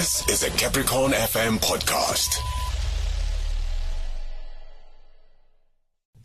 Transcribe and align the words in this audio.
This 0.00 0.26
is 0.30 0.42
a 0.44 0.50
Capricorn 0.52 1.12
FM 1.12 1.58
podcast. 1.58 2.38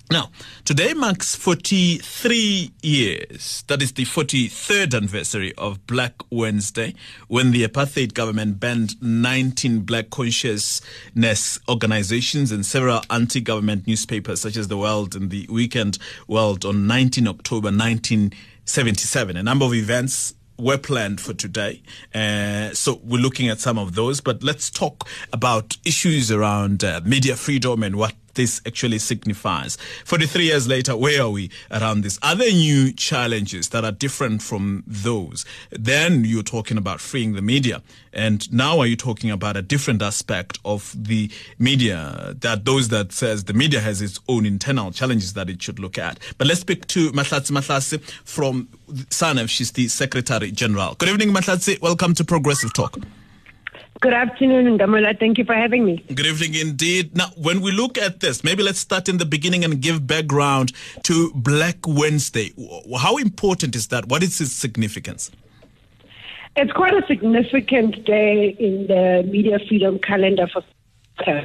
Now, 0.09 0.29
today 0.63 0.93
marks 0.93 1.35
43 1.35 2.71
years. 2.81 3.65
That 3.67 3.81
is 3.81 3.91
the 3.91 4.05
43rd 4.05 4.95
anniversary 4.95 5.53
of 5.57 5.85
Black 5.87 6.13
Wednesday, 6.31 6.93
when 7.27 7.51
the 7.51 7.67
apartheid 7.67 8.13
government 8.13 8.61
banned 8.61 8.95
19 9.01 9.81
black 9.81 10.09
consciousness 10.09 11.59
organizations 11.67 12.53
and 12.53 12.65
several 12.65 13.01
anti 13.09 13.41
government 13.41 13.87
newspapers, 13.87 14.39
such 14.39 14.55
as 14.55 14.69
The 14.69 14.77
World 14.77 15.17
and 15.17 15.29
The 15.29 15.47
Weekend 15.49 15.97
World, 16.29 16.63
on 16.63 16.87
19 16.87 17.27
October 17.27 17.71
1977. 17.71 19.35
A 19.35 19.43
number 19.43 19.65
of 19.65 19.73
events 19.73 20.33
were 20.57 20.77
planned 20.77 21.21
for 21.21 21.33
today. 21.33 21.81
Uh, 22.13 22.73
so 22.73 22.99
we're 23.03 23.21
looking 23.21 23.49
at 23.49 23.59
some 23.59 23.77
of 23.77 23.95
those, 23.95 24.21
but 24.21 24.43
let's 24.43 24.69
talk 24.69 25.07
about 25.33 25.77
issues 25.85 26.31
around 26.31 26.83
uh, 26.83 27.01
media 27.05 27.35
freedom 27.35 27.83
and 27.83 27.95
what 27.95 28.13
this 28.35 28.61
actually 28.65 28.99
signifies. 28.99 29.77
43 30.05 30.45
years 30.45 30.67
later, 30.67 30.95
where 30.95 31.23
are 31.23 31.29
we 31.29 31.49
around 31.71 32.01
this? 32.01 32.19
Are 32.21 32.35
there 32.35 32.51
new 32.51 32.91
challenges 32.93 33.69
that 33.69 33.83
are 33.83 33.91
different 33.91 34.41
from 34.41 34.83
those? 34.85 35.45
Then 35.71 36.23
you're 36.25 36.43
talking 36.43 36.77
about 36.77 37.01
freeing 37.01 37.33
the 37.33 37.41
media. 37.41 37.81
And 38.13 38.51
now 38.53 38.79
are 38.79 38.85
you 38.85 38.95
talking 38.95 39.29
about 39.29 39.57
a 39.57 39.61
different 39.61 40.01
aspect 40.01 40.59
of 40.63 40.95
the 40.97 41.29
media 41.59 42.33
that 42.39 42.63
those 42.63 42.87
that 42.89 43.11
says 43.11 43.43
the 43.43 43.53
media 43.53 43.81
has 43.81 44.01
its 44.01 44.19
own 44.29 44.45
internal 44.45 44.91
challenges 44.91 45.33
that 45.33 45.49
it 45.49 45.61
should 45.61 45.79
look 45.79 45.97
at. 45.97 46.19
But 46.37 46.47
let's 46.47 46.61
speak 46.61 46.87
to 46.87 47.11
Mahlatse 47.11 47.51
Mahlase 47.51 48.01
from 48.23 48.69
SANEF. 49.09 49.49
She's 49.49 49.71
the 49.71 49.87
Secretary 49.87 50.51
General. 50.51 50.95
Good 50.95 51.09
evening, 51.09 51.33
Mahlatse. 51.33 51.81
Welcome 51.81 52.13
to 52.15 52.23
Progressive 52.23 52.73
Talk. 52.73 52.97
Good 54.05 54.13
afternoon, 54.13 54.77
Ngamola. 54.77 55.19
Thank 55.19 55.39
you 55.39 55.45
for 55.45 55.55
having 55.55 55.83
me. 55.83 56.05
Good 56.13 56.27
evening 56.27 56.53
indeed. 56.53 57.17
Now, 57.17 57.29
when 57.37 57.59
we 57.59 57.71
look 57.71 57.97
at 57.97 58.19
this, 58.19 58.43
maybe 58.43 58.61
let's 58.61 58.77
start 58.77 59.09
in 59.09 59.17
the 59.17 59.25
beginning 59.25 59.63
and 59.63 59.81
give 59.81 60.05
background 60.05 60.73
to 61.05 61.31
Black 61.33 61.77
Wednesday. 61.87 62.53
How 62.99 63.17
important 63.17 63.75
is 63.75 63.87
that? 63.87 64.07
What 64.07 64.21
is 64.21 64.39
its 64.39 64.51
significance? 64.51 65.31
It's 66.55 66.71
quite 66.71 66.93
a 66.93 67.03
significant 67.07 68.05
day 68.05 68.55
in 68.59 68.85
the 68.85 69.27
media 69.27 69.57
freedom 69.67 69.97
calendar 69.97 70.47
for 70.53 70.61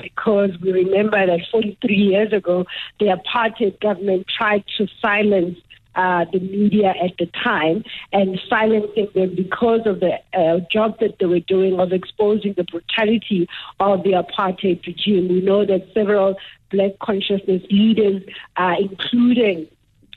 because 0.03 0.51
we 0.61 0.73
remember 0.73 1.25
that 1.27 1.41
43 1.51 1.97
years 1.97 2.33
ago, 2.35 2.67
the 2.99 3.07
apartheid 3.07 3.81
government 3.81 4.27
tried 4.37 4.65
to 4.77 4.87
silence 5.01 5.57
uh, 5.95 6.25
the 6.33 6.41
media 6.41 6.95
at 7.03 7.17
the 7.19 7.27
time 7.43 7.85
and 8.13 8.41
silencing 8.49 9.09
them 9.15 9.35
because 9.35 9.81
of 9.87 10.01
the 10.01 10.19
uh, 10.35 10.61
job 10.71 10.99
that 11.01 11.19
they 11.19 11.27
were 11.27 11.41
doing 11.41 11.79
of 11.81 11.93
exposing 11.93 12.55
the 12.57 12.65
brutality 12.65 13.49
of 13.81 14.03
the 14.03 14.13
apartheid 14.13 14.85
regime. 14.87 15.29
We 15.29 15.41
know 15.41 15.65
that 15.67 15.89
several 15.95 16.37
black 16.71 16.99
consciousness 17.01 17.63
leaders, 17.71 18.23
uh, 18.57 18.75
including 18.79 19.67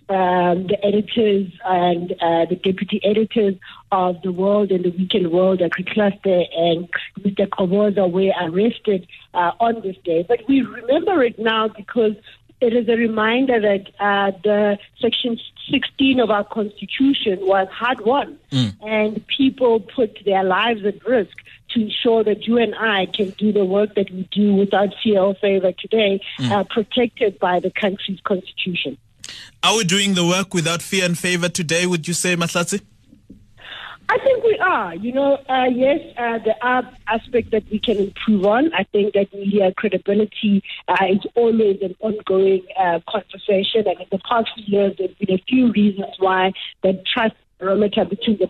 um, 0.09 0.67
the 0.67 0.77
editors 0.83 1.51
and 1.65 2.11
uh, 2.13 2.45
the 2.45 2.59
deputy 2.61 2.99
editors 3.03 3.55
of 3.91 4.21
the 4.21 4.31
World 4.31 4.71
and 4.71 4.83
the 4.83 4.89
Weekend 4.91 5.31
World, 5.31 5.61
Chris 5.71 5.87
Klaaste 5.87 6.45
and 6.57 6.89
Mr. 7.21 7.47
Qoboza, 7.47 8.11
were 8.11 8.33
arrested 8.41 9.07
uh, 9.33 9.51
on 9.59 9.81
this 9.81 9.95
day. 10.03 10.25
But 10.27 10.39
we 10.47 10.61
remember 10.61 11.23
it 11.23 11.39
now 11.39 11.69
because 11.69 12.15
it 12.63 12.73
is 12.73 12.87
a 12.87 12.95
reminder 12.95 13.59
that 13.59 13.87
uh, 13.99 14.31
the 14.43 14.77
Section 15.01 15.39
16 15.69 16.19
of 16.19 16.29
our 16.29 16.43
Constitution 16.43 17.39
was 17.41 17.67
hard 17.71 18.01
won, 18.05 18.39
mm. 18.51 18.73
and 18.81 19.25
people 19.27 19.79
put 19.79 20.17
their 20.25 20.43
lives 20.43 20.85
at 20.85 21.05
risk 21.05 21.35
to 21.71 21.81
ensure 21.81 22.23
that 22.23 22.47
you 22.47 22.57
and 22.57 22.73
I 22.75 23.07
can 23.07 23.31
do 23.31 23.51
the 23.51 23.65
work 23.65 23.95
that 23.95 24.09
we 24.11 24.27
do 24.31 24.53
without 24.53 24.89
fear 25.03 25.19
or 25.19 25.35
favor 25.35 25.71
today, 25.71 26.21
mm. 26.39 26.51
uh, 26.51 26.63
protected 26.63 27.39
by 27.39 27.59
the 27.59 27.71
country's 27.71 28.21
Constitution. 28.21 28.97
Are 29.61 29.77
we 29.77 29.83
doing 29.83 30.13
the 30.13 30.25
work 30.25 30.53
without 30.53 30.81
fear 30.81 31.05
and 31.05 31.17
favor 31.17 31.49
today, 31.49 31.85
would 31.85 32.07
you 32.07 32.13
say, 32.13 32.35
Mahlatse? 32.35 32.81
I 34.09 34.17
think 34.19 34.43
we 34.43 34.57
are. 34.59 34.95
You 34.95 35.13
know, 35.13 35.37
uh, 35.49 35.65
yes, 35.65 35.99
uh, 36.17 36.39
there 36.43 36.57
are 36.61 36.83
aspects 37.07 37.51
that 37.51 37.63
we 37.71 37.79
can 37.79 37.97
improve 37.97 38.45
on. 38.45 38.73
I 38.73 38.83
think 38.83 39.13
that 39.13 39.33
media 39.33 39.73
credibility 39.75 40.61
uh, 40.87 41.05
is 41.09 41.19
always 41.35 41.79
an 41.81 41.95
ongoing 41.99 42.65
uh, 42.77 42.99
conversation, 43.09 43.87
and 43.87 43.99
in 44.01 44.07
the 44.11 44.19
past 44.29 44.49
few 44.55 44.65
years, 44.67 44.93
there's 44.97 45.15
been 45.15 45.35
a 45.35 45.43
few 45.47 45.71
reasons 45.71 46.13
why 46.19 46.51
the 46.83 47.01
trust 47.13 47.35
barometer 47.59 48.05
between 48.05 48.37
the 48.37 48.49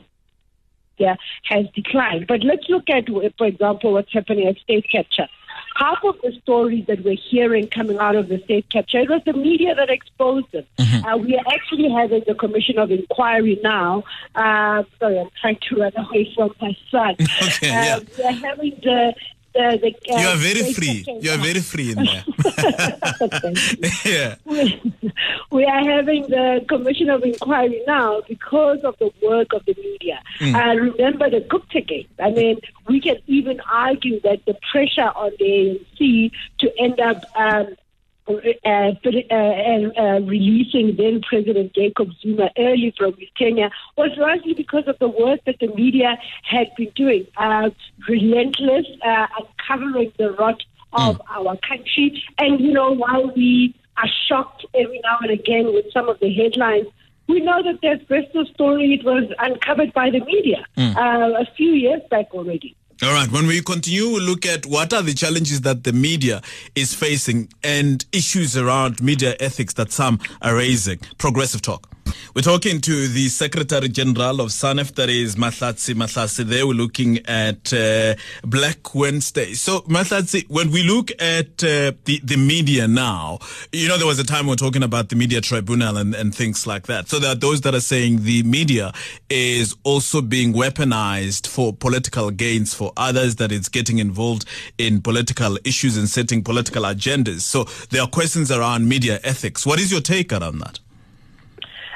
media 1.00 1.18
has 1.46 1.66
declined. 1.76 2.28
But 2.28 2.44
let's 2.44 2.68
look 2.68 2.90
at, 2.90 3.06
for 3.38 3.46
example, 3.46 3.94
what's 3.94 4.12
happening 4.12 4.48
at 4.48 4.58
state 4.58 4.86
capture 4.92 5.28
half 5.76 6.04
of 6.04 6.16
the 6.22 6.32
stories 6.42 6.86
that 6.88 7.04
we're 7.04 7.16
hearing 7.16 7.68
coming 7.68 7.98
out 7.98 8.16
of 8.16 8.28
the 8.28 8.40
state 8.44 8.70
capture, 8.70 9.00
it 9.00 9.10
was 9.10 9.22
the 9.26 9.34
media 9.34 9.76
that 9.76 9.90
exposed 9.90 10.52
them. 10.52 10.66
Mm-hmm. 10.78 11.06
Uh, 11.06 11.18
we 11.18 11.36
are 11.38 11.46
actually 11.54 11.90
having 11.90 12.24
the 12.28 12.36
Commission 12.36 12.78
of 12.78 12.92
Inquiry 12.92 13.60
now. 13.64 14.04
Uh, 14.36 14.84
sorry, 15.00 15.20
I'm 15.20 15.30
trying 15.40 15.58
to 15.70 15.76
run 15.76 15.94
away 15.98 16.32
from 16.36 16.54
my 16.62 16.76
son. 16.92 17.16
okay, 17.44 17.68
yeah. 17.68 17.98
Uh, 17.98 18.06
we 18.18 18.24
are 18.24 18.32
having 18.32 18.80
the 18.84 19.14
the, 19.54 19.80
the, 19.82 20.14
uh, 20.14 20.20
you 20.20 20.28
are 20.28 20.36
very 20.36 20.74
free. 20.74 21.06
You 21.22 21.32
are 21.32 21.38
very 21.38 21.60
free 21.62 21.92
in 21.92 22.04
there. 22.04 22.24
yeah. 24.06 24.36
We, 24.46 24.82
we, 25.52 25.66
are 25.66 25.84
having 25.84 26.24
the 26.24 26.66
Commission 26.68 27.10
of 27.10 27.24
Inquiry 27.24 27.84
now 27.86 28.22
because 28.28 28.80
of 28.84 28.98
the 29.00 29.12
work 29.22 29.54
of 29.54 29.64
the 29.66 29.76
media. 29.78 30.22
Mm. 30.40 30.56
Uh, 30.56 30.80
remember 30.80 31.30
the 31.30 31.42
Gupta 31.42 31.82
case. 31.82 32.08
I 32.20 32.32
mean, 32.32 32.60
we 32.88 33.00
can 33.00 33.18
even 33.28 33.60
argue 33.72 34.20
that 34.22 34.46
the 34.46 34.56
pressure 34.72 35.12
on 35.16 35.32
the 35.40 35.80
ANC 36.00 36.32
to 36.60 36.80
end 36.80 37.00
up 37.00 37.24
um, 37.36 37.76
uh, 38.28 38.34
uh, 38.66 39.36
uh, 39.36 40.20
releasing 40.22 40.96
then 40.96 41.22
President 41.22 41.74
Jacob 41.74 42.10
Zuma 42.22 42.50
early 42.58 42.94
from 42.98 43.14
his 43.18 43.30
tenure 43.38 43.70
was 43.98 44.12
largely 44.18 44.54
because 44.54 44.88
of 44.88 44.98
the 45.00 45.08
work 45.08 45.42
that 45.46 45.58
the 45.60 45.68
media 45.68 46.18
had 46.44 46.68
been 46.78 46.92
doing, 46.96 47.28
uh, 47.38 47.70
relentless, 48.08 48.86
uh, 49.06 49.28
uncovering 49.40 50.12
the 50.18 50.32
rot 50.34 50.62
of 50.94 51.18
mm. 51.18 51.22
our 51.30 51.58
country. 51.58 52.24
And, 52.38 52.60
you 52.60 52.72
know, 52.72 52.92
while 52.92 53.32
we 53.36 53.76
are 53.98 54.10
shocked 54.28 54.66
every 54.74 55.02
now 55.04 55.18
and 55.22 55.32
again 55.32 55.74
with 55.74 55.86
some 55.92 56.10
of 56.10 56.20
the 56.20 56.34
headlines, 56.34 56.88
we 57.28 57.40
know 57.40 57.62
that 57.64 57.80
the 57.82 57.90
asbestos 57.90 58.50
story 58.54 58.94
it 58.94 59.06
was 59.06 59.24
uncovered 59.40 59.94
by 59.94 60.10
the 60.10 60.20
media 60.26 60.66
mm. 60.78 60.96
uh, 60.96 61.42
a 61.42 61.46
few 61.56 61.72
years 61.72 62.02
back 62.10 62.28
already. 62.34 62.76
All 63.04 63.12
right. 63.12 63.30
When 63.30 63.48
we 63.48 63.62
continue, 63.62 64.08
we'll 64.08 64.24
look 64.24 64.46
at 64.46 64.66
what 64.66 64.94
are 64.94 65.02
the 65.02 65.14
challenges 65.14 65.62
that 65.62 65.84
the 65.84 65.92
media 65.92 66.42
is 66.74 66.94
facing 66.94 67.50
and 67.62 68.06
issues 68.14 68.56
around 68.56 69.02
media 69.04 69.36
ethics 69.42 69.74
that 69.74 69.92
some 69.92 70.20
are 70.42 70.56
raising. 70.56 71.00
Progressive 71.18 71.62
talk. 71.62 71.93
We're 72.36 72.42
talking 72.42 72.82
to 72.82 73.08
the 73.08 73.30
Secretary 73.30 73.90
General 73.90 74.42
of 74.42 74.50
SANEF, 74.50 74.96
that 74.96 75.10
is 75.10 75.36
Mahlatse 75.36 75.94
Mahlase. 75.94 76.44
There 76.46 76.66
we're 76.68 76.74
looking 76.74 77.20
at 77.26 77.72
uh, 77.74 78.16
Black 78.44 78.96
Wednesday. 78.96 79.54
So, 79.54 79.82
Mahlatse, 79.82 80.50
when 80.50 80.72
we 80.72 80.84
look 80.84 81.12
at 81.20 81.64
uh, 81.64 81.94
the, 82.06 82.20
the 82.24 82.38
media 82.38 82.88
now, 82.88 83.40
you 83.72 83.88
know, 83.88 83.98
there 83.98 84.08
was 84.08 84.20
a 84.20 84.24
time 84.24 84.48
we 84.48 84.54
are 84.54 84.56
talking 84.56 84.84
about 84.84 85.10
the 85.10 85.16
media 85.16 85.42
tribunal 85.42 85.98
and, 85.98 86.16
and 86.16 86.34
things 86.34 86.66
like 86.66 86.88
that. 86.88 87.08
So 87.10 87.20
there 87.20 87.32
are 87.32 87.36
those 87.36 87.62
that 87.62 87.76
are 87.76 87.82
saying 87.82 88.24
the 88.24 88.44
media 88.44 88.94
is 89.30 89.76
also 89.84 90.22
being 90.22 90.54
weaponized 90.54 91.48
for 91.48 91.74
political 91.74 92.32
gains, 92.32 92.74
for 92.74 92.92
others 92.98 93.36
that 93.36 93.52
it's 93.52 93.70
getting 93.70 94.00
involved 94.00 94.46
in 94.78 95.02
political 95.02 95.58
issues 95.64 95.98
and 95.98 96.10
setting 96.10 96.44
political 96.44 96.84
agendas. 96.84 97.42
So 97.42 97.66
there 97.90 98.02
are 98.02 98.08
questions 98.08 98.52
around 98.52 98.88
media 98.88 99.20
ethics. 99.24 99.66
What 99.66 99.80
is 99.80 99.92
your 99.92 100.02
take 100.02 100.32
around 100.34 100.60
that? 100.60 100.80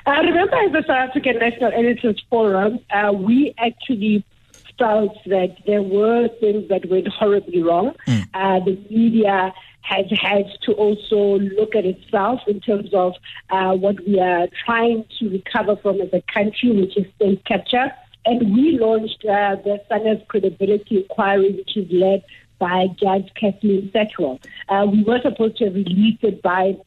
I 0.07 0.21
remember 0.21 0.55
at 0.55 0.71
the 0.71 0.83
South 0.87 1.09
African 1.09 1.37
National 1.37 1.73
Editors 1.73 2.23
Forum, 2.29 2.79
uh, 2.89 3.11
we 3.13 3.53
actually 3.57 4.23
felt 4.79 5.17
that 5.25 5.57
there 5.65 5.81
were 5.81 6.29
things 6.39 6.69
that 6.69 6.89
went 6.89 7.09
horribly 7.09 7.61
wrong. 7.61 7.93
Mm. 8.07 8.27
Uh, 8.33 8.59
the 8.63 8.77
media 8.89 9.53
has 9.81 10.05
had 10.11 10.45
to 10.61 10.71
also 10.73 11.39
look 11.39 11.75
at 11.75 11.85
itself 11.85 12.39
in 12.47 12.61
terms 12.61 12.93
of 12.93 13.15
uh, 13.49 13.73
what 13.73 13.95
we 14.07 14.17
are 14.19 14.47
trying 14.65 15.03
to 15.19 15.29
recover 15.29 15.75
from 15.75 15.99
as 15.99 16.09
a 16.13 16.21
country, 16.33 16.71
which 16.71 16.95
is 16.97 17.05
state 17.15 17.43
capture. 17.43 17.91
And 18.25 18.53
we 18.53 18.77
launched 18.79 19.25
uh, 19.25 19.55
the 19.55 19.81
SANEF 19.89 20.25
Credibility 20.29 20.97
Inquiry, 21.03 21.51
which 21.51 21.75
is 21.75 21.91
led 21.91 22.23
by 22.59 22.87
Judge 22.97 23.29
Kathleen 23.35 23.91
Satchwell. 23.93 24.39
Uh, 24.69 24.87
we 24.89 25.03
were 25.03 25.19
supposed 25.21 25.57
to 25.57 25.65
have 25.65 25.75
released 25.75 26.23
it 26.23 26.41
by 26.41 26.77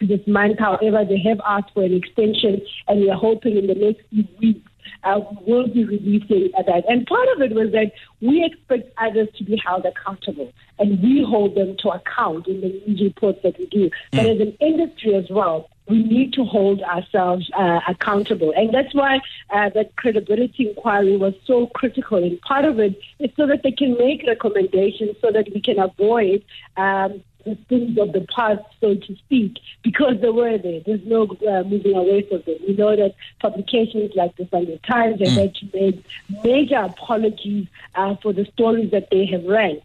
this 0.00 0.26
month. 0.26 0.58
However, 0.58 1.04
they 1.04 1.18
have 1.18 1.40
asked 1.46 1.72
for 1.74 1.82
an 1.82 1.94
extension, 1.94 2.60
and 2.88 3.00
we 3.00 3.10
are 3.10 3.18
hoping 3.18 3.56
in 3.56 3.66
the 3.66 3.74
next 3.74 4.02
few 4.10 4.24
weeks 4.40 4.70
uh, 5.04 5.20
we 5.46 5.52
will 5.52 5.68
be 5.68 5.84
releasing 5.84 6.50
that. 6.54 6.84
And 6.88 7.06
part 7.06 7.28
of 7.34 7.42
it 7.42 7.54
was 7.54 7.72
that 7.72 7.92
we 8.20 8.44
expect 8.44 8.92
others 8.98 9.28
to 9.38 9.44
be 9.44 9.56
held 9.64 9.86
accountable, 9.86 10.52
and 10.78 11.02
we 11.02 11.24
hold 11.24 11.54
them 11.54 11.76
to 11.78 11.90
account 11.90 12.46
in 12.46 12.60
the 12.60 12.68
news 12.86 13.00
reports 13.02 13.40
that 13.42 13.58
we 13.58 13.66
do. 13.66 13.90
But 14.12 14.26
as 14.26 14.40
an 14.40 14.56
industry 14.60 15.14
as 15.14 15.26
well, 15.30 15.70
we 15.88 16.02
need 16.02 16.32
to 16.32 16.44
hold 16.44 16.82
ourselves 16.82 17.48
uh, 17.56 17.80
accountable. 17.86 18.52
And 18.56 18.74
that's 18.74 18.92
why 18.92 19.20
uh, 19.50 19.70
that 19.70 19.94
credibility 19.94 20.68
inquiry 20.70 21.16
was 21.16 21.34
so 21.44 21.68
critical. 21.68 22.22
And 22.22 22.40
part 22.40 22.64
of 22.64 22.80
it 22.80 22.98
is 23.20 23.30
so 23.36 23.46
that 23.46 23.62
they 23.62 23.70
can 23.70 23.96
make 23.96 24.24
recommendations 24.26 25.16
so 25.20 25.30
that 25.30 25.48
we 25.54 25.60
can 25.60 25.78
avoid 25.78 26.44
um, 26.76 27.22
the 27.46 27.56
sins 27.68 27.98
of 27.98 28.12
the 28.12 28.26
past, 28.34 28.60
so 28.80 28.94
to 28.94 29.16
speak, 29.16 29.58
because 29.82 30.20
they 30.20 30.28
were 30.28 30.58
there. 30.58 30.80
There's 30.84 31.06
no 31.06 31.22
uh, 31.24 31.62
moving 31.62 31.94
away 31.94 32.22
from 32.28 32.42
them. 32.46 32.56
We 32.66 32.74
know 32.74 32.94
that 32.94 33.14
publications 33.40 34.12
like 34.14 34.36
the 34.36 34.46
Sunday 34.50 34.78
Times 34.86 35.20
have 35.20 35.32
had 35.32 35.54
to 35.54 35.66
make 35.72 36.04
major 36.44 36.76
apologies 36.76 37.68
uh, 37.94 38.16
for 38.22 38.32
the 38.32 38.44
stories 38.52 38.90
that 38.90 39.08
they 39.10 39.24
have 39.26 39.44
ran. 39.44 39.80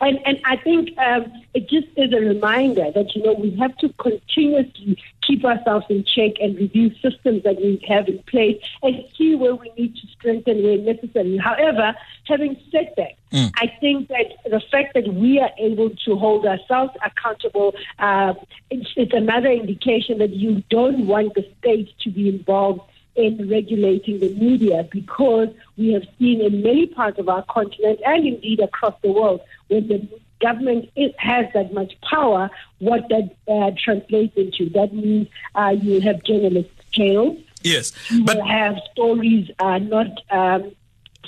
And, 0.00 0.18
and 0.26 0.40
I 0.44 0.56
think 0.56 0.96
um, 0.98 1.32
it 1.54 1.68
just 1.68 1.86
is 1.96 2.12
a 2.12 2.20
reminder 2.20 2.90
that, 2.90 3.14
you 3.14 3.22
know, 3.22 3.34
we 3.34 3.56
have 3.56 3.76
to 3.78 3.88
continuously 3.90 4.98
keep 5.22 5.44
ourselves 5.44 5.86
in 5.88 6.04
check 6.04 6.32
and 6.40 6.56
review 6.56 6.90
systems 7.00 7.44
that 7.44 7.56
we 7.56 7.82
have 7.86 8.08
in 8.08 8.18
place 8.24 8.60
and 8.82 9.04
see 9.16 9.36
where 9.36 9.54
we 9.54 9.70
need 9.78 9.94
to 9.94 10.06
strengthen 10.08 10.62
where 10.64 10.78
necessary. 10.78 11.36
However, 11.38 11.94
having 12.24 12.60
said 12.72 12.92
that, 12.96 13.12
mm. 13.30 13.52
I 13.56 13.72
think 13.80 14.08
that 14.08 14.26
the 14.44 14.60
fact 14.60 14.94
that 14.94 15.14
we 15.14 15.38
are 15.38 15.50
able 15.58 15.90
to 15.90 16.16
hold 16.16 16.44
ourselves 16.44 16.92
accountable, 17.04 17.74
uh, 18.00 18.34
it's, 18.70 18.92
it's 18.96 19.14
another 19.14 19.50
indication 19.50 20.18
that 20.18 20.30
you 20.30 20.64
don't 20.70 21.06
want 21.06 21.34
the 21.34 21.48
state 21.60 21.96
to 22.00 22.10
be 22.10 22.28
involved 22.28 22.80
in 23.16 23.48
regulating 23.48 24.20
the 24.20 24.34
media 24.34 24.86
because 24.90 25.48
we 25.76 25.92
have 25.92 26.02
seen 26.18 26.40
in 26.40 26.62
many 26.62 26.86
parts 26.86 27.18
of 27.18 27.28
our 27.28 27.44
continent 27.44 28.00
and 28.04 28.26
indeed 28.26 28.60
across 28.60 28.94
the 29.02 29.10
world 29.10 29.40
when 29.68 29.86
the 29.88 30.08
government 30.40 30.90
is, 30.96 31.12
has 31.18 31.46
that 31.54 31.72
much 31.72 31.94
power, 32.02 32.50
what 32.78 33.08
that 33.08 33.34
uh, 33.48 33.70
translates 33.82 34.36
into. 34.36 34.68
That 34.70 34.92
means 34.92 35.28
uh, 35.54 35.74
you 35.80 36.00
have 36.00 36.22
journalists 36.22 36.72
jailed. 36.90 37.38
Yes, 37.62 37.92
you 38.10 38.24
but 38.24 38.38
have 38.46 38.76
stories 38.92 39.50
uh, 39.58 39.78
not 39.78 40.08
um, 40.30 40.72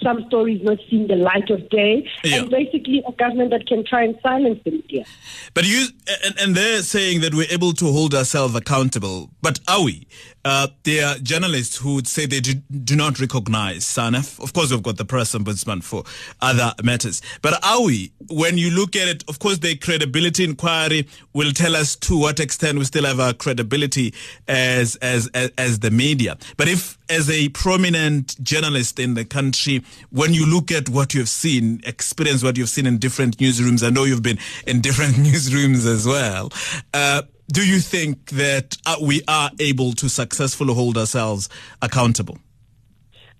some 0.02 0.24
stories 0.28 0.62
not 0.62 0.78
seeing 0.88 1.06
the 1.06 1.16
light 1.16 1.50
of 1.50 1.68
day, 1.68 2.08
yeah. 2.24 2.38
and 2.38 2.50
basically 2.50 3.02
a 3.06 3.12
government 3.12 3.50
that 3.50 3.66
can 3.66 3.84
try 3.84 4.04
and 4.04 4.18
silence 4.22 4.60
the 4.64 4.72
media. 4.72 5.04
But 5.54 5.66
you 5.66 5.86
and, 6.24 6.38
and 6.38 6.54
they're 6.54 6.82
saying 6.82 7.20
that 7.20 7.34
we're 7.34 7.50
able 7.50 7.72
to 7.74 7.86
hold 7.86 8.14
ourselves 8.14 8.54
accountable, 8.54 9.30
but 9.42 9.60
are 9.68 9.84
we? 9.84 10.06
Uh, 10.46 10.68
there 10.84 11.04
are 11.04 11.18
journalists 11.18 11.76
who 11.76 11.96
would 11.96 12.06
say 12.06 12.24
they 12.24 12.38
do, 12.38 12.54
do 12.54 12.94
not 12.94 13.18
recognize 13.18 13.84
SANEF. 13.84 14.38
Of 14.40 14.52
course, 14.52 14.70
we've 14.70 14.80
got 14.80 14.96
the 14.96 15.04
press 15.04 15.34
ombudsman 15.34 15.82
for 15.82 16.04
other 16.40 16.72
matters. 16.84 17.20
But 17.42 17.58
are 17.64 17.82
we? 17.82 18.12
When 18.30 18.56
you 18.56 18.70
look 18.70 18.94
at 18.94 19.08
it, 19.08 19.24
of 19.28 19.40
course, 19.40 19.58
the 19.58 19.74
credibility 19.74 20.44
inquiry 20.44 21.08
will 21.32 21.50
tell 21.50 21.74
us 21.74 21.96
to 21.96 22.16
what 22.16 22.38
extent 22.38 22.78
we 22.78 22.84
still 22.84 23.06
have 23.06 23.18
our 23.18 23.32
credibility 23.32 24.14
as, 24.46 24.94
as, 24.96 25.26
as, 25.34 25.50
as 25.58 25.80
the 25.80 25.90
media. 25.90 26.38
But 26.56 26.68
if, 26.68 26.96
as 27.10 27.28
a 27.28 27.48
prominent 27.48 28.40
journalist 28.40 29.00
in 29.00 29.14
the 29.14 29.24
country, 29.24 29.82
when 30.10 30.34
you 30.34 30.46
look 30.46 30.70
at 30.70 30.88
what 30.88 31.14
you've 31.14 31.28
seen, 31.28 31.80
experience 31.84 32.42
what 32.42 32.56
you've 32.56 32.68
seen 32.68 32.86
in 32.86 32.98
different 32.98 33.38
newsrooms, 33.38 33.86
I 33.86 33.90
know 33.90 34.04
you've 34.04 34.22
been 34.22 34.38
in 34.66 34.80
different 34.86 35.14
newsrooms 35.14 35.86
as 35.86 36.06
well. 36.06 36.52
Uh, 36.94 37.22
do 37.52 37.66
you 37.66 37.78
think 37.80 38.30
that 38.30 38.76
uh, 38.86 38.96
we 39.00 39.22
are 39.28 39.50
able 39.60 39.92
to 39.92 40.08
successfully 40.08 40.74
hold 40.74 40.98
ourselves 40.98 41.48
accountable? 41.80 42.38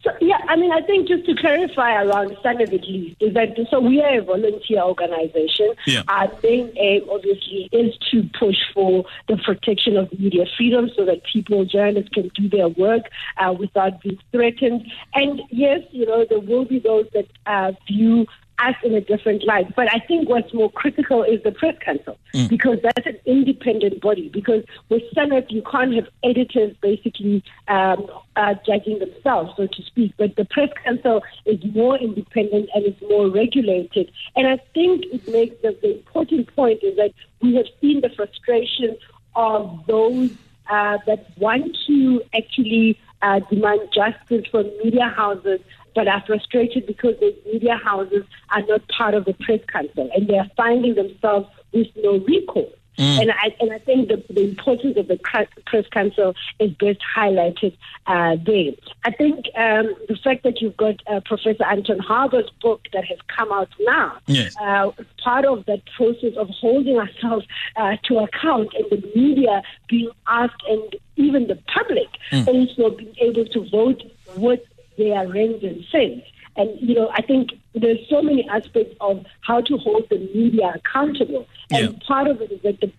So, 0.06 0.12
yeah, 0.20 0.38
I 0.48 0.54
mean, 0.54 0.70
I 0.70 0.82
think 0.82 1.08
just 1.08 1.26
to 1.26 1.34
clarify 1.34 2.00
around 2.00 2.36
SANEF 2.40 2.72
at 2.72 2.86
least, 2.86 3.16
is 3.20 3.34
that 3.34 3.48
so 3.68 3.80
we 3.80 4.00
are 4.00 4.20
a 4.20 4.22
volunteer 4.22 4.80
organization. 4.80 5.74
Yeah. 5.84 6.02
Our 6.06 6.30
main 6.44 6.72
aim, 6.78 7.02
obviously, 7.10 7.68
is 7.72 7.92
to 8.12 8.22
push 8.38 8.54
for 8.72 9.04
the 9.26 9.36
protection 9.38 9.96
of 9.96 10.16
media 10.16 10.44
freedom 10.56 10.90
so 10.96 11.04
that 11.06 11.24
people, 11.24 11.64
journalists, 11.64 12.10
can 12.14 12.30
do 12.36 12.48
their 12.48 12.68
work 12.68 13.10
uh, 13.38 13.52
without 13.52 14.00
being 14.00 14.18
threatened. 14.30 14.86
And 15.14 15.42
yes, 15.50 15.80
you 15.90 16.06
know, 16.06 16.24
there 16.28 16.38
will 16.38 16.66
be 16.66 16.78
those 16.78 17.06
that 17.12 17.26
uh, 17.46 17.72
view 17.88 18.26
us 18.58 18.74
in 18.82 18.94
a 18.94 19.00
different 19.00 19.44
light. 19.46 19.74
But 19.74 19.92
I 19.92 19.98
think 20.00 20.28
what's 20.28 20.52
more 20.54 20.70
critical 20.70 21.22
is 21.22 21.42
the 21.42 21.52
press 21.52 21.76
council 21.80 22.18
mm. 22.34 22.48
because 22.48 22.78
that's 22.82 23.06
an 23.06 23.18
independent 23.26 24.00
body. 24.00 24.28
Because 24.28 24.64
with 24.88 25.02
SANEF, 25.14 25.50
you 25.50 25.62
can't 25.62 25.94
have 25.94 26.08
editors 26.24 26.76
basically 26.80 27.44
um, 27.68 28.06
uh, 28.36 28.54
judging 28.66 28.98
themselves, 28.98 29.52
so 29.56 29.66
to 29.66 29.82
speak. 29.82 30.12
But 30.16 30.36
the 30.36 30.44
press 30.44 30.70
council 30.84 31.22
is 31.44 31.62
more 31.74 31.96
independent 31.98 32.70
and 32.74 32.86
is 32.86 33.00
more 33.08 33.28
regulated. 33.28 34.10
And 34.34 34.46
I 34.46 34.58
think 34.74 35.04
it 35.06 35.28
makes 35.28 35.60
the, 35.62 35.76
the 35.82 35.96
important 35.96 36.54
point 36.54 36.82
is 36.82 36.96
that 36.96 37.12
we 37.40 37.54
have 37.56 37.66
seen 37.80 38.00
the 38.00 38.10
frustration 38.10 38.96
of 39.34 39.84
those 39.86 40.30
uh, 40.68 40.98
that 41.06 41.26
want 41.38 41.76
to 41.86 42.22
actually 42.34 42.98
uh, 43.22 43.40
demand 43.50 43.80
justice 43.92 44.46
from 44.50 44.64
media 44.82 45.08
houses 45.08 45.60
but 45.96 46.06
are 46.06 46.22
frustrated 46.26 46.86
because 46.86 47.18
the 47.18 47.34
media 47.46 47.76
houses 47.82 48.22
are 48.50 48.62
not 48.66 48.86
part 48.88 49.14
of 49.14 49.24
the 49.24 49.32
press 49.32 49.60
council 49.72 50.08
and 50.14 50.28
they 50.28 50.38
are 50.38 50.48
finding 50.56 50.94
themselves 50.94 51.48
with 51.72 51.88
no 51.96 52.18
recourse. 52.18 52.70
Mm. 52.98 53.20
And 53.20 53.30
I 53.30 53.54
and 53.60 53.72
I 53.72 53.78
think 53.78 54.08
the, 54.08 54.22
the 54.32 54.42
importance 54.42 54.96
of 54.96 55.08
the 55.08 55.18
press 55.18 55.86
council 55.90 56.34
is 56.58 56.70
best 56.72 57.00
highlighted 57.14 57.76
uh, 58.06 58.36
there. 58.44 58.72
I 59.04 59.10
think 59.10 59.46
um, 59.54 59.94
the 60.08 60.16
fact 60.22 60.44
that 60.44 60.62
you've 60.62 60.78
got 60.78 60.94
uh, 61.06 61.20
Professor 61.26 61.64
Anton 61.64 61.98
Harber's 61.98 62.50
book 62.62 62.86
that 62.94 63.04
has 63.04 63.18
come 63.34 63.52
out 63.52 63.68
now, 63.80 64.16
yes. 64.26 64.56
uh, 64.62 64.92
part 65.22 65.44
of 65.44 65.66
that 65.66 65.82
process 65.94 66.36
of 66.38 66.48
holding 66.48 66.96
ourselves 67.04 67.46
uh, 67.76 67.96
to 68.04 68.18
account 68.18 68.72
and 68.74 68.86
the 68.90 69.06
media 69.14 69.62
being 69.88 70.10
asked 70.26 70.62
and 70.66 70.96
even 71.16 71.48
the 71.48 71.58
public 71.74 72.08
mm. 72.32 72.46
also 72.48 72.96
being 72.96 73.14
able 73.20 73.44
to 73.44 73.68
vote 73.68 74.02
with 74.36 74.60
their 74.96 75.28
range 75.28 75.62
and 75.62 75.84
sense. 75.90 76.22
And, 76.56 76.70
you 76.80 76.94
know, 76.94 77.10
I 77.12 77.22
think 77.22 77.50
there's 77.74 77.98
so 78.08 78.22
many 78.22 78.48
aspects 78.48 78.96
of 79.00 79.24
how 79.42 79.60
to 79.60 79.76
hold 79.76 80.08
the 80.08 80.18
media 80.34 80.72
accountable. 80.74 81.46
And 81.70 81.92
yeah. 81.92 81.98
part 82.06 82.28
of 82.28 82.40
it 82.40 82.50
is 82.50 82.62
that 82.62 82.80
the, 82.80 82.90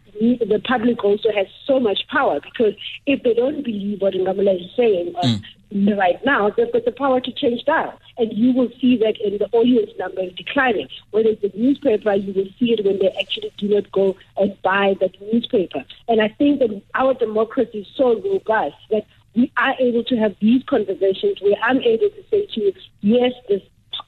the 0.46 0.62
public 0.64 1.04
also 1.04 1.32
has 1.34 1.48
so 1.66 1.80
much 1.80 2.08
power 2.08 2.40
because 2.40 2.76
if 3.06 3.24
they 3.24 3.34
don't 3.34 3.64
believe 3.64 4.02
what 4.02 4.14
Ngamula 4.14 4.62
is 4.62 4.72
saying 4.76 5.14
uh, 5.16 5.38
mm. 5.74 5.98
right 5.98 6.24
now, 6.24 6.52
they've 6.52 6.72
got 6.72 6.86
the 6.86 6.92
power 6.92 7.20
to 7.20 7.32
change 7.32 7.66
that. 7.66 7.98
And 8.20 8.32
you 8.34 8.54
will 8.54 8.70
see 8.80 8.98
that 8.98 9.20
in 9.24 9.40
the 9.40 9.48
audience 9.52 9.92
numbers 9.98 10.34
declining. 10.34 10.88
Whether 11.12 11.30
it's 11.30 11.42
the 11.42 11.52
newspaper, 11.56 12.14
you 12.14 12.34
will 12.34 12.50
see 12.60 12.74
it 12.74 12.86
when 12.86 13.00
they 13.00 13.10
actually 13.20 13.52
do 13.58 13.70
not 13.70 13.92
go 13.92 14.16
and 14.38 14.60
buy 14.62 14.96
that 15.00 15.20
newspaper. 15.34 15.84
And 16.08 16.22
I 16.22 16.28
think 16.30 16.60
that 16.60 16.82
our 16.94 17.16
democracy 17.16 17.80
is 17.80 17.88
so 17.96 18.20
robust 18.22 18.76
that 18.92 19.06
we 19.38 19.52
are 19.56 19.76
able 19.80 20.04
to 20.04 20.16
have 20.18 20.36
these 20.42 20.64
conversations 20.64 21.38
where 21.42 21.56
I'm 21.64 21.78
able 21.78 22.10
to 22.10 22.24
say 22.32 22.48
to 22.48 22.60
you, 22.60 22.74
yes, 23.02 23.34
there's 23.48 23.62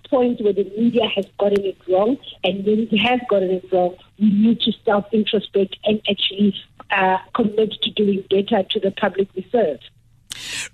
points 0.10 0.42
where 0.42 0.54
the 0.54 0.64
media 0.76 1.08
has 1.16 1.26
gotten 1.38 1.64
it 1.64 1.78
wrong, 1.88 2.18
and 2.44 2.66
when 2.66 2.88
we 2.92 2.98
have 2.98 3.20
gotten 3.30 3.52
it 3.52 3.66
wrong, 3.72 3.96
we 4.18 4.32
need 4.32 4.60
to 4.62 4.72
self 4.84 5.06
introspect 5.14 5.78
and 5.86 6.02
actually 6.10 6.56
uh, 6.90 7.20
commit 7.36 7.72
to 7.84 7.92
doing 7.92 8.24
better 8.30 8.64
to 8.72 8.80
the 8.80 8.92
public 8.92 9.30
we 9.36 9.48
serve. 9.52 9.80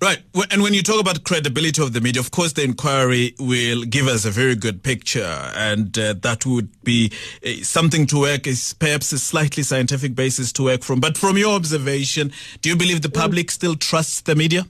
Right. 0.01 0.19
And 0.51 0.61
when 0.61 0.73
you 0.73 0.83
talk 0.83 0.99
about 0.99 1.23
credibility 1.23 1.81
of 1.81 1.93
the 1.93 2.01
media, 2.01 2.19
of 2.19 2.31
course, 2.31 2.53
the 2.53 2.63
inquiry 2.63 3.33
will 3.39 3.83
give 3.83 4.07
us 4.07 4.25
a 4.25 4.31
very 4.31 4.55
good 4.55 4.83
picture, 4.83 5.51
and 5.55 5.97
uh, 5.97 6.15
that 6.21 6.45
would 6.45 6.69
be 6.83 7.11
uh, 7.45 7.63
something 7.63 8.05
to 8.07 8.19
work, 8.19 8.45
is 8.45 8.73
perhaps 8.73 9.11
a 9.13 9.19
slightly 9.19 9.63
scientific 9.63 10.13
basis 10.13 10.51
to 10.53 10.63
work 10.63 10.83
from. 10.83 10.99
But 10.99 11.17
from 11.17 11.37
your 11.37 11.55
observation, 11.55 12.31
do 12.61 12.69
you 12.69 12.75
believe 12.75 13.01
the 13.01 13.09
mm. 13.09 13.19
public 13.19 13.49
still 13.51 13.75
trusts 13.75 14.21
the 14.21 14.35
media? 14.35 14.65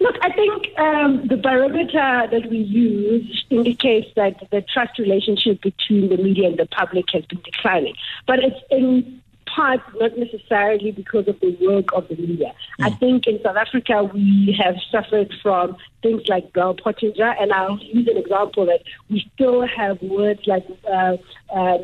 Look, 0.00 0.16
I 0.20 0.32
think 0.32 0.78
um, 0.78 1.28
the 1.28 1.36
barometer 1.36 2.26
that 2.30 2.46
we 2.50 2.58
use 2.58 3.44
indicates 3.50 4.08
that 4.16 4.50
the 4.50 4.60
trust 4.60 4.98
relationship 4.98 5.62
between 5.62 6.08
the 6.08 6.16
media 6.16 6.48
and 6.48 6.58
the 6.58 6.66
public 6.66 7.06
has 7.12 7.24
been 7.26 7.40
declining. 7.44 7.94
But 8.26 8.40
it's 8.40 8.58
in 8.70 9.22
part 9.54 9.80
not 10.00 10.16
necessarily 10.16 10.92
because 10.92 11.28
of 11.28 11.38
the 11.40 11.56
work 11.60 11.86
of 11.94 12.08
the 12.08 12.16
media. 12.16 12.52
Mm. 12.80 12.86
I 12.86 12.90
think 12.90 13.26
in 13.26 13.40
South 13.42 13.56
Africa 13.56 14.04
we 14.04 14.56
have 14.62 14.76
suffered 14.90 15.32
from 15.42 15.76
things 16.02 16.22
like 16.28 16.52
Bell 16.52 16.74
Pottinger, 16.74 17.34
and 17.40 17.52
I'll 17.52 17.78
use 17.78 18.08
an 18.08 18.16
example 18.16 18.66
that 18.66 18.82
we 19.08 19.28
still 19.34 19.66
have 19.66 20.00
words 20.02 20.40
like 20.46 20.66
uh, 20.90 21.16
uh, 21.54 21.78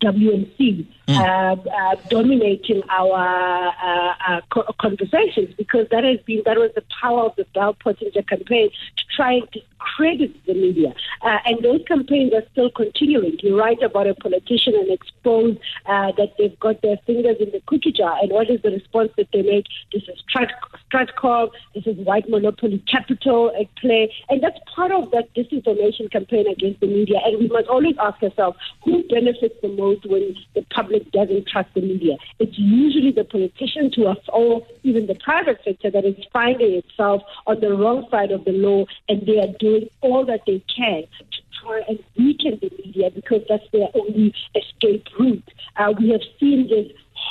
WMC 0.00 0.86
mm. 1.08 1.16
uh, 1.16 1.56
uh, 1.70 1.96
dominating 2.08 2.82
our 2.90 3.72
uh, 3.82 4.40
uh, 4.56 4.72
conversations 4.80 5.54
because 5.56 5.86
that 5.90 6.04
has 6.04 6.20
been 6.20 6.42
that 6.44 6.56
was 6.56 6.70
the 6.74 6.84
power 7.00 7.24
of 7.24 7.36
the 7.36 7.44
Bell 7.54 7.74
Pottinger 7.74 8.22
campaign 8.22 8.70
to 8.96 9.04
try 9.16 9.32
and 9.34 9.48
discredit 9.50 10.46
the 10.46 10.54
media, 10.54 10.94
uh, 11.22 11.38
and 11.46 11.62
those 11.62 11.82
campaigns 11.86 12.32
are 12.32 12.44
still 12.52 12.70
continuing. 12.70 13.38
You 13.42 13.58
write 13.58 13.82
about 13.82 14.06
a 14.06 14.14
politician 14.14 14.74
and 14.74 14.90
expose 14.90 15.56
uh, 15.86 16.12
that 16.16 16.34
they've 16.38 16.58
got 16.60 16.82
their 16.82 16.98
fingers 17.06 17.36
in 17.40 17.50
the 17.50 17.62
cookie 17.66 17.92
jar, 17.92 18.18
and 18.20 18.30
what 18.30 18.50
is 18.50 18.60
the 18.62 18.70
response 18.70 19.10
that 19.16 19.28
they 19.32 19.42
make? 19.42 19.66
This 19.92 20.02
is 20.02 20.22
Strat- 20.28 20.50
Stratcom, 20.90 21.50
this 21.74 21.86
is 21.86 21.96
white 21.98 22.28
monopoly 22.28 22.82
capital 22.90 23.52
at 23.58 23.74
play, 23.76 24.12
and 24.28 24.42
that's 24.42 24.58
part 24.74 24.92
of 24.92 25.10
that 25.12 25.32
disinformation 25.34 26.10
campaign 26.10 26.46
against 26.46 26.80
the 26.80 26.86
media. 26.86 27.20
And 27.24 27.38
we 27.38 27.48
must 27.48 27.68
always 27.68 27.96
ask 28.00 28.22
ourselves 28.22 28.58
who 28.84 29.02
benefits 29.08 29.54
the 29.62 29.68
most 29.68 29.87
when 30.06 30.34
the 30.54 30.62
public 30.74 31.10
doesn't 31.12 31.46
trust 31.48 31.68
the 31.74 31.80
media. 31.80 32.16
It's 32.38 32.58
usually 32.58 33.12
the 33.12 33.24
politicians 33.24 33.94
who 33.94 34.06
are, 34.06 34.16
or 34.28 34.66
even 34.82 35.06
the 35.06 35.16
private 35.16 35.60
sector 35.64 35.90
that 35.90 36.04
is 36.04 36.16
finding 36.32 36.74
itself 36.74 37.22
on 37.46 37.60
the 37.60 37.70
wrong 37.70 38.06
side 38.10 38.30
of 38.30 38.44
the 38.44 38.52
law, 38.52 38.84
and 39.08 39.26
they 39.26 39.38
are 39.38 39.52
doing 39.58 39.88
all 40.00 40.24
that 40.26 40.40
they 40.46 40.62
can 40.74 41.02
to 41.02 41.42
try 41.62 41.80
and 41.88 41.98
weaken 42.16 42.58
the 42.60 42.70
media 42.84 43.10
because 43.10 43.42
that's 43.48 43.64
their 43.72 43.88
only 43.94 44.32
escape 44.54 45.06
route. 45.18 45.42
Uh, 45.76 45.92
we 45.98 46.10
have 46.10 46.22
seen 46.38 46.68
this 46.68 46.86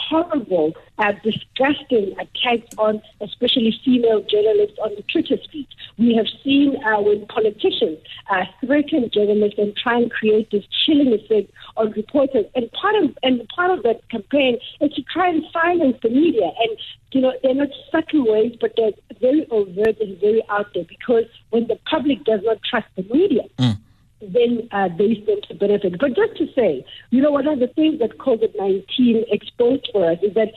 horrible, 0.10 0.74
uh, 1.00 1.14
disgusting 1.24 2.16
attacks 2.20 2.68
on 2.78 3.02
especially 3.22 3.78
female 3.84 4.22
journalists 4.22 4.78
on 4.84 4.92
the 4.96 5.04
Twitter 5.04 5.38
feed. 5.52 5.68
We 5.98 6.16
have 6.16 6.28
seen 6.44 6.78
uh, 6.84 7.02
when 7.02 7.26
politicians 7.28 8.00
uh, 8.30 8.46
threaten 8.66 9.10
journalists 9.12 9.60
and 9.60 9.76
try 9.76 9.98
and 9.98 10.12
create 10.12 10.52
this 10.52 10.64
chilling 10.86 11.14
effect 11.14 11.52
on 11.76 11.92
reporters. 11.92 12.46
And 12.56 12.72
part 12.72 12.96
of 12.96 13.18
and 13.24 13.48
part 13.50 13.72
of 13.72 13.84
that 13.84 14.08
campaign 14.10 14.60
is 14.82 14.94
to 14.94 15.02
try 15.04 15.30
and 15.30 15.44
silence 15.52 15.98
the 16.04 16.10
media. 16.10 16.52
And 16.60 16.78
you 17.12 17.22
know 17.22 17.34
they're 17.42 17.56
not 17.56 17.70
subtle 17.92 18.32
ways, 18.32 18.56
but 18.60 18.74
they're 18.78 18.92
very 19.20 19.48
overt 19.50 20.00
and 20.00 20.20
very 20.20 20.44
out 20.50 20.68
there 20.74 20.86
because 20.88 21.26
when 21.50 21.68
the 21.68 21.80
public 21.90 22.24
does 22.24 22.42
not 22.44 22.58
trust 22.64 22.88
the 22.96 23.04
media. 23.04 23.44
Mm 23.58 23.78
then 24.22 24.68
uh, 24.72 24.90
they 24.98 25.22
stand 25.24 25.44
to 25.48 25.56
benefit. 25.56 26.00
But 26.00 26.16
just 26.16 26.38
to 26.38 26.48
say, 26.56 26.86
you 27.12 27.22
know, 27.22 27.32
one 27.32 27.48
of 27.48 27.60
the 27.60 27.68
things 27.68 28.00
that 28.00 28.18
COVID 28.18 28.56
19 28.58 29.26
exposed 29.30 29.90
for 29.92 30.12
us 30.12 30.18
is 30.22 30.34
that 30.34 30.50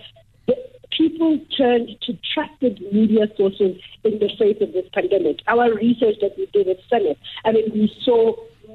people 0.96 1.38
turned 1.56 1.88
to 2.02 2.18
trusted 2.34 2.80
media 2.92 3.26
sources 3.36 3.76
in 4.04 4.18
the 4.18 4.28
face 4.38 4.58
of 4.60 4.72
this 4.72 4.86
pandemic. 4.92 5.38
Our 5.46 5.74
research 5.74 6.16
that 6.20 6.32
we 6.36 6.46
did 6.52 6.68
at 6.68 6.78
Summit, 6.88 7.18
I 7.44 7.52
mean, 7.52 7.70
we 7.72 7.92
saw 8.02 8.34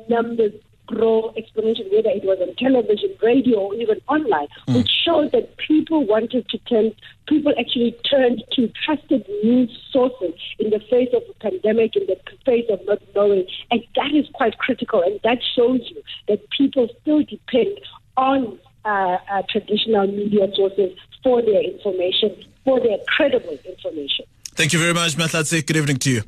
numbers 0.10 0.54
grow 0.86 1.34
exponentially, 1.38 1.92
whether 1.92 2.10
it 2.10 2.24
was 2.24 2.40
on 2.42 2.56
television, 2.56 3.16
radio, 3.22 3.60
or 3.60 3.76
even 3.76 4.00
online, 4.08 4.48
mm. 4.68 4.78
which 4.78 4.90
showed 4.90 5.32
that 5.32 5.58
people 5.58 6.06
wanted 6.06 6.48
to 6.50 6.58
turn, 6.60 6.92
people 7.28 7.54
actually 7.60 7.96
turned 8.10 8.44
to 8.54 8.72
trusted 8.86 9.28
news 9.44 9.70
sources 9.92 10.34
in 10.60 10.70
the 10.70 10.80
face 10.90 11.10
of 11.14 11.24
a 11.30 11.34
pandemic, 11.40 11.96
in 11.96 12.06
the 12.08 12.18
face 12.46 12.66
of 12.70 12.80
not 12.86 13.02
knowing. 13.16 13.46
And 13.72 13.84
that 13.96 14.14
is 14.14 14.28
quite 14.34 14.58
critical. 14.58 15.02
And 15.02 15.20
that 15.24 15.40
shows 15.56 15.82
you 15.90 16.02
that 16.28 16.40
people 16.52 16.88
still 17.02 17.24
depend 17.24 17.80
on 18.18 18.60
uh, 18.86 19.18
uh, 19.32 19.42
traditional 19.50 20.08
media 20.08 20.48
sources 20.56 20.98
for 21.24 21.42
their 21.42 21.62
information, 21.62 22.36
for 22.64 22.80
their 22.80 22.98
credible 23.08 23.58
information. 23.66 24.26
Thank 24.56 24.74
you 24.74 24.80
very 24.80 24.94
much, 24.94 25.16
Mahlatse. 25.16 25.66
Good 25.66 25.76
evening 25.76 25.98
to 25.98 26.12
you. 26.12 26.22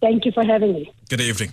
Thank 0.00 0.24
you 0.24 0.32
for 0.32 0.44
having 0.44 0.72
me. 0.72 0.92
Good 1.08 1.20
evening. 1.20 1.52